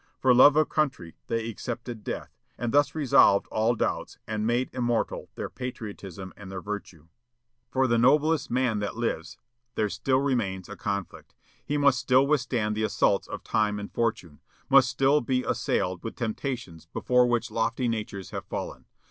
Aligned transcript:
For 0.19 0.33
love 0.33 0.55
of 0.55 0.67
country 0.67 1.13
they 1.27 1.47
accepted 1.47 2.03
death, 2.03 2.35
and 2.57 2.71
thus 2.73 2.95
resolved 2.95 3.45
all 3.51 3.75
doubts, 3.75 4.17
and 4.25 4.47
made 4.47 4.71
immortal 4.73 5.29
their 5.35 5.47
patriotism 5.47 6.33
and 6.35 6.51
their 6.51 6.59
virtue. 6.59 7.07
"For 7.69 7.85
the 7.85 7.99
noblest 7.99 8.49
man 8.49 8.79
that 8.79 8.95
lives 8.95 9.37
there 9.75 9.89
still 9.89 10.17
remains 10.17 10.67
a 10.67 10.75
conflict. 10.75 11.35
He 11.63 11.77
must 11.77 11.99
still 11.99 12.25
withstand 12.25 12.75
the 12.75 12.81
assaults 12.81 13.27
of 13.27 13.43
time 13.43 13.77
and 13.77 13.93
fortune; 13.93 14.39
must 14.71 14.89
still 14.89 15.21
be 15.21 15.43
assailed 15.43 16.03
with 16.03 16.15
temptations 16.15 16.87
before 16.87 17.27
which 17.27 17.51
lofty 17.51 17.87
natures 17.87 18.31
have 18.31 18.45
fallen. 18.47 18.85